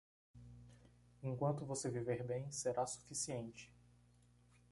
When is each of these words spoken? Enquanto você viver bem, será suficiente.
Enquanto 1.21 1.63
você 1.63 1.87
viver 1.87 2.23
bem, 2.25 2.51
será 2.51 2.87
suficiente. 2.87 3.71